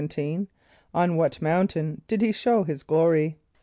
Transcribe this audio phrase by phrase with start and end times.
[0.51, 3.37] = On what mountain did he show his glory?